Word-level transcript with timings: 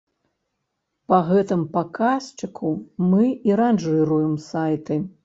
Па 1.11 1.19
гэтым 1.27 1.61
паказчыку 1.75 2.71
мы 3.13 3.29
і 3.51 3.59
ранжыруем 3.61 4.33
сайты. 4.49 4.99